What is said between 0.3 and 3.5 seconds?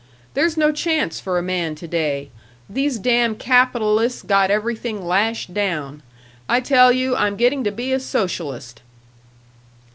There's no chance for a man to day these damn